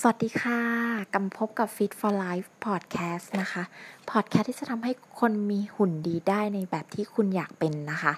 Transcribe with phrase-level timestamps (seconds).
[0.00, 0.60] สวัสดีค่ะ
[1.14, 3.62] กำพบกับ Fit for Life Podcast นะคะ
[4.10, 8.12] Podcast ที่จะทำให้คนมีหุ่นดีได้ในแบบที่คุณอยากเป็นนะคะ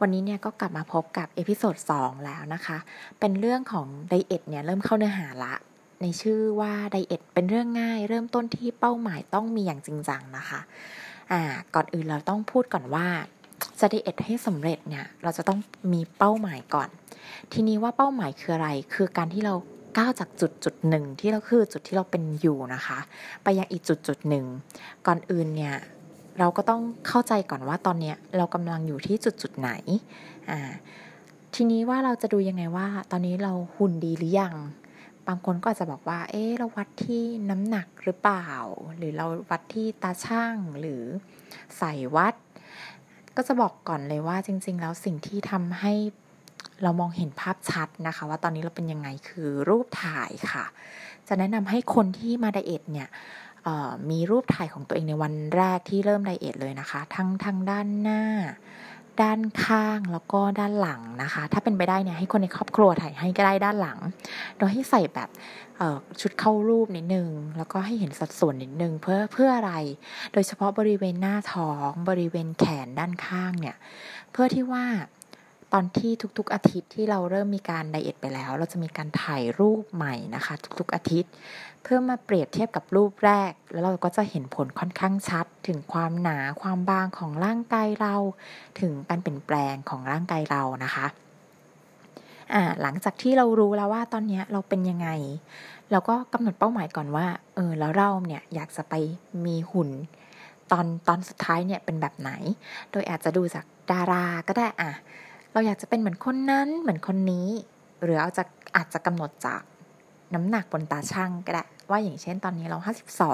[0.00, 2.78] วันนี้เนี่ยก็กลับมาพบกับ episode 2แล้วนะคะ
[3.20, 5.54] เป็นเรื่องของ diet เนี่ยเริ่มเข้าเนื้อหาละ
[6.02, 10.60] ในชื่อว่า diet เป็นเรื่องง่าย เริ่มต้นที่เป้าหมายต้องมีอย่างจริงจังนะคะ
[11.32, 11.42] อ่า
[11.74, 13.06] ก่อนอื่นเราต้องพูดก่อนว่า
[13.80, 15.58] จะ diet ให้สำเร็จเนี่ยเราจะต้อง
[15.92, 16.88] มีเป้าหมายก่อน
[17.52, 19.54] ทีนี้ว่าเป้าหมายคืออะไร คือการที่เรา
[19.96, 22.98] ก้าวจากจุดจุดหนึ่งที่เราคือจุดที่เราเป็นอยู่นะคะ
[23.42, 24.44] ไปยังอีกจุดจุดหนึ่ง
[25.06, 25.76] ก่อนอื่นเนี่ย
[26.38, 29.70] เราก็ต้องเข้าใจก่อนว่าตอนเนี้ยเรากำลังอยู่ที่จุดจุดไหน
[30.50, 30.60] อ่า
[31.54, 34.54] ทีนี้ว่าเราจะดูยังไงว่า ตอนนี้เราหุ่นดีหรือยัง
[35.26, 38.48] บางคนก็อาจจะบอกว่า เอ๊เราวัดที่น้ำหนักหรือเปล่า
[38.96, 41.02] หรือเราวัดที่ตาช่างหรือ
[41.78, 42.34] ใส่วัด
[43.36, 45.92] ก็จะบอกก่อนเลยว่าจริง ๆ แล้วสิ่งที่ทำให้
[46.82, 50.64] เรามองเห็นภาพชัดนะคะ ว่าตอนนี้เราเป็นยังไงคือรูปถ่ายค่ะ
[51.28, 53.08] จะแนะนำให้คนที่มา diet เนี่ย
[54.10, 58.22] มีรูปถ่ายของตัวเองในวันแรกที่เริ่ม diet เลยนะคะ ทั้งทางด้านหน้า
[59.22, 63.98] ด้านข้างแล้วก็ด้านหลังนะคะ ถ้าเป็นไปได้เนี่ยให้คนในครอบครัวถ่ายให้ก็ได้ด้านหลัง
[64.58, 65.28] โดยให้ใส่แบบ
[66.20, 69.72] ชุดเข้ารูปนิดนึง แล้วก็ให้เห็นสัดส่วนนิดนึงเพื่อเพื่ออะไร
[70.32, 73.76] โดยเฉพาะบริเวณหน้าท้อง บริเวณแขนด้านข้างเนี่ย
[74.32, 74.84] เพื่อที่ว่า
[75.72, 81.32] ตอนที่ทุกๆอาทิตย์ที่เราเริ่มมีการไดเอทไปแล้ว เราจะมีการถ่ายรูปใหม่นะคะ ทุกๆอาทิตย์
[81.82, 88.16] เพื่อมาเปรียบเทียบกับรูปแรก แล้วเราก็จะเห็นผลค่อนข้างชัด ถึงความหนาความบางของร่างกายเรา
[88.80, 91.06] ถึงการเปลี่ยนแปลงของร่างกายเรานะคะ
[92.52, 95.08] อ่าหลังจากที่เรารู้แล้วว่าตอนนี้เราเป็นยังไง
[95.90, 98.94] เราก็กำหนดเป้าหมายก่อนว่าเออแล้วเราเนี่ยอยากจะไป
[99.44, 99.90] มีหุ่น
[100.70, 102.30] ตอนตอนสุดท้ายเนี่ยเป็นแบบไหน
[102.92, 104.92] โดยอาจจะดูจากดาราก็ได้อะ
[105.52, 107.48] เราอยากจะเป็นเหมือนคนนั้นเหมือนคนนี้
[108.02, 108.44] หรือเอาจะ
[108.76, 109.62] อาจจะกำหนดจาก
[110.34, 112.78] น้ำหนักบนตาช่างก็ได้ ว่าอย่างเช่นตอนนี้เรา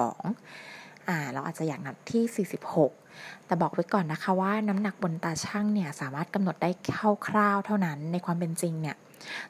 [0.04, 2.46] 52อ่าเราอาจจะอยากนับที่
[3.06, 6.70] 46 แต่บอกไว้ก่อนนะคะว่าน้ำหนักบนตาช่างเนี่ยสามารถกำหนดได้
[7.26, 8.96] คร่าวๆเท่านั้นในความเป็นจริงเนี่ย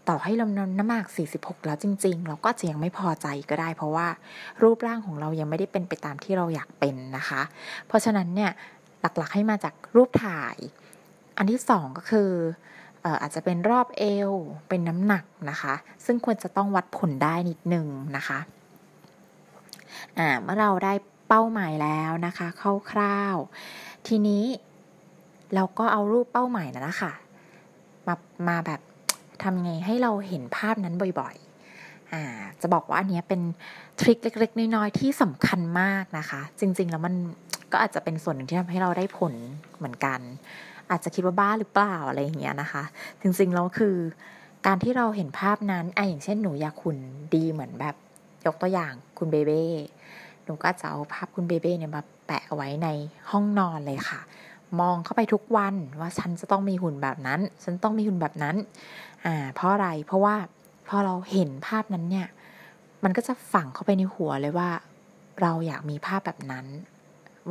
[0.09, 0.47] ต่อให้เรา
[0.79, 4.09] น้ำหนัก 46 แล้วจริง ๆ เราก็จะยังไม่พอใจก็ได้ เพราะว่า
[4.63, 7.43] รูปร่างของเรายังไม่ได้เป็นไปตามที่เราอยากเป็นนะคะ
[7.87, 8.51] เพราะฉะนั้นเนี่ย
[9.01, 10.57] หลักๆให้มาจากรูปถ่าย
[11.37, 12.31] อันที่สองก็คือ
[13.22, 14.33] อาจจะเป็นรอบเอว
[14.69, 15.75] เป็นน้ำหนักนะคะ
[16.05, 17.87] ซึ่งควรจะต้องวัดผลได้นิดนึง
[18.17, 18.39] นะคะ
[20.43, 20.93] เมื่อเราได้
[21.28, 22.47] เป้าหมายแล้วนะคะ
[22.91, 24.44] คร่าวๆทีนี้
[25.55, 27.12] เราก็เอารูปเป้าหมายนะนะคะ
[28.06, 28.15] มา
[28.49, 28.81] มาแบบ
[29.43, 33.41] ทำไงให้เราเห็นภาพนั้นบ่อยๆจะบอกว่าอันนี้เป็น
[34.00, 37.15] ทริคเล็ก ๆ น้อยๆที่สำคัญมากนะคะ จริงๆแล้วมัน
[37.73, 39.34] ก็อาจจะเป็นส่วนหนึ่งที่ทำให้เราได้ผล
[39.77, 40.21] เหมือนกัน
[40.94, 42.84] อาจจะคิดว่าบ้าหรือเปล่าอะไรอย่างเงี้ยนะคะ
[43.21, 43.97] จริงๆแล้วคือ
[44.66, 46.97] การที่เราเห็นภาพนั้นไออย่างเช่นหนูอยากคุณ
[47.34, 47.94] ดีเหมือนแบบ
[48.47, 49.65] ยกตัวอย่างคุณเบเบ้
[50.44, 52.88] หนูก็จะเอาภาพคุณเบเบ้เนี่ยมาแปะไว้ใน
[53.31, 54.21] ห้องนอนเลยค่ะ
[54.81, 58.56] มองเข้าไปทุกวันว่าฉันจะต้องมีหุ่นแบบนั้น ฉันต้องมีหุ่นแบบนั้น
[59.26, 60.37] อ่าเพราะอะไรเพราะว่า
[60.88, 62.28] พอเราเห็นภาพนั้นเนี่ย
[63.05, 64.71] มันก็จะฝังเข้าไปในหัวเลยว่า
[65.41, 66.66] เราอยากมีภาพแบบนั้น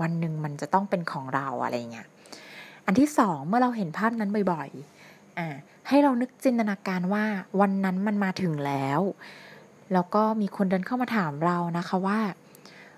[0.01, 2.07] วันหนึ่งมันจะต้องเป็นของเราอะไรเงี้ย
[2.85, 5.47] อันที่สองเมื่อเราเห็นภาพนั้นบ่อยๆอ่า
[5.87, 7.25] ให้เรานึกจินตนาการว่า
[7.61, 9.01] วันนั้นมันมาถึงแล้ว
[9.93, 12.19] แล้วก็มีคนเดินเข้ามาถามเรานะคะว่า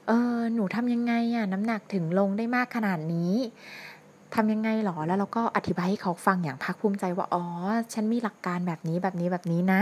[0.07, 3.34] เออหนูทำยังไงอะน้ำหนักถึงลงได้มากขนาดนี้
[4.35, 7.44] ทำยังไงหรอ แล้วเราก็อธิบายให้เขาฟังอย่างภาคภูมิใจว่า อ๋อ
[7.94, 9.81] ฉันมีหลักการแบบนี้แบบนี้แบบนี้นะ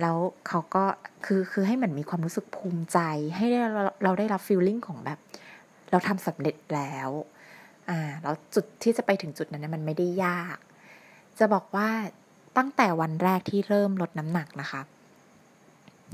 [0.00, 0.16] แล้ว
[0.48, 0.84] เขาก็
[1.24, 2.98] คือคือให้เหมือนมีความรู้สึกภูมิใจ
[3.36, 5.18] ให้เราเราได้รับฟีลลิ่งของแบบ
[5.90, 7.10] เราทำสำเร็จแล้ว
[7.90, 10.58] อ่าแล้วจุดที่จะไปถึงจุดนั้นมันไม่ได้ยาก
[11.38, 11.88] จะบอกว่า
[12.58, 14.80] ตั้งแต่วันแรกที่เริ่มลดน้ำหนักนะคะ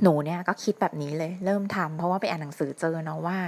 [0.02, 3.38] หนูเนี่ยก็คิดแบบนี้เลย เริ่มทำเพราะว่าไปอ่านหนังสือเจอเนาะว่า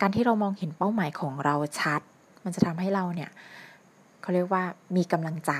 [0.00, 2.00] การที่เรามองเห็นเป้าหมายของเราชัด
[2.44, 3.30] มันจะทำให้เราเนี่ย
[4.20, 4.62] เขาเรียกว่า
[4.96, 5.52] มีกำลังใจ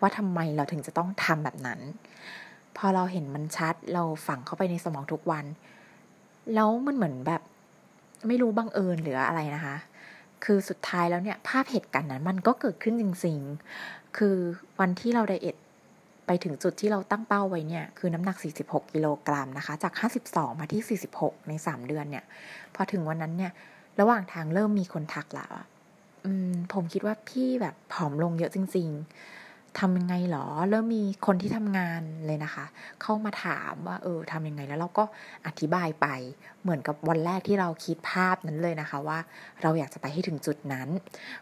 [0.00, 1.80] ว่าทำไมเราถึงจะต้องทำแบบนั้น
[2.76, 5.44] พอเราเห็นมันชัด เราฝังเข้าไปในสมองทุกวัน
[6.54, 7.42] แล้วมันเหมือนแบบ
[8.28, 9.76] ไม่รู้บังเอิญหรืออะไรนะคะ
[10.46, 14.36] คือสุดท้ายแล้วเนี่ยภาพเหตุการณ์นั้นมันก็เกิดขึ้นจริงๆ คือ
[14.80, 15.56] วันที่เราไดเอท
[16.26, 19.92] ไปถึงจุดที่เราตั้งเป้าไว้เนี่ยคือน้ำหนัก 46 กิโลกรัมนะคะ จาก
[20.26, 22.24] 52 มาที่ 46 ใน 3 เดือนเนี่ย
[22.74, 23.52] พอถึงวันนั้นเนี่ย
[24.00, 25.50] ระหว่างทางเริ่มมีคนทักแล้ว
[26.24, 29.45] อืมผมคิดว่าพี่แบบผอมลงเยอะจริง ๆ
[29.78, 32.64] ทำยังไงหรอ เริ่มมีคนที่ทำงานเลยนะคะ
[33.02, 35.04] เข้ามาถามว่าเออทำยังไงแล้วเราก็
[35.46, 36.06] อธิบายไป
[36.62, 39.18] เหมือนกับวันแรกที่เราคิดภาพนั้นเลยนะคะว่า
[39.62, 40.88] เราอยากจะไปให้ถึงจุดนั้น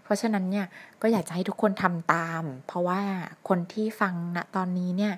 [0.03, 0.67] เพราะฉะนั้นเนี่ย
[1.03, 3.01] ก็อยากจะให้ทุกคนทำตาม เพราะว่า
[3.49, 5.15] คนที่ฟังณตอนนี้เนี่ย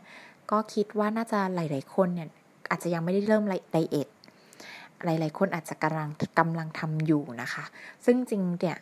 [0.50, 2.28] ก็คิดว่าน่าจะหลาย ๆ คนเนี่ย
[2.70, 4.08] อาจจะยังไม่ได้เริ่มไดเอท
[5.04, 6.08] หลาย ๆ คนอาจจะกำลัง
[6.38, 7.64] กำลังทำอยู่นะคะ
[8.04, 8.78] ซึ่งจริงเนี่ย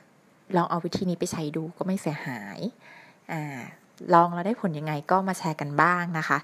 [0.56, 2.58] ลองเอาวิธีนี้ไปใช้ดูก็ไม่เสียหาย
[3.32, 3.62] อ่า
[4.14, 6.38] ลองแล้วได้ผลยังไงก็มาแชร์กันบ้างนะคะ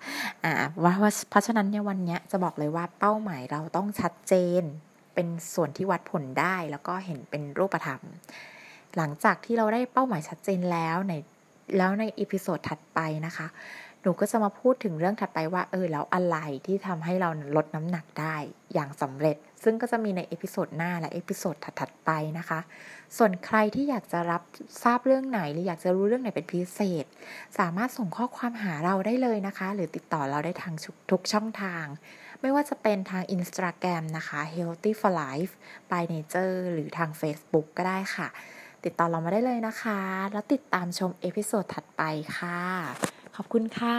[0.44, 0.52] อ่า
[0.82, 0.92] ว่า
[1.30, 4.62] เพราะฉะนั้นเนี่ยวันนี้จะบอกเลยว่าเป้าหมายเราต้องชัดเจน
[5.14, 8.00] เป็นส่วนที่วัดผลได้แล้วก็เห็นเป็นรูปธรรม
[8.96, 11.12] หลังจากที่เราได้เป้าหมายชัดเจนแล้วใน
[11.78, 13.46] แล้วใน episode ถัดไปนะคะ
[14.02, 16.36] หนูก็จะมาพูดถึงเรื่องถัดไปว่าเออแล้วอะไร
[16.66, 18.36] ที่ทำให้เราลดน้ำหนักได้
[18.74, 22.60] อย่างสำเร็จ ซึ่งก็จะมีใน episode หน้าและ episode ถัดๆไปนะคะ
[23.16, 24.42] ส่วนใครที่อยากจะรับ
[24.82, 27.04] ทราบเรื่องไหน หรืออยากจะรู้เรื่องไหนเป็นพิเศษ
[27.58, 30.74] สามารถส่งข้อความหาเราได้เลยนะคะ หรือติดต่อเราได้ทาง
[31.10, 31.84] ทุกช่องทาง
[32.40, 35.52] ไม่ว่าจะเป็นทาง Instagram นะคะ healthy for life
[35.90, 38.28] by nature หรือทาง Facebook ก็ได้ค่ะ
[38.84, 40.00] ติดต่อเรามาได้เลยนะคะ
[40.32, 42.02] แล้วติดตามชม episode ถัดไป
[42.36, 42.60] ค่ะ
[43.36, 43.96] ขอบคุณค่ะ